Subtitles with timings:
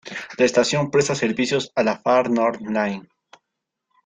[0.39, 3.07] La estación presta servicios a la Far North Line.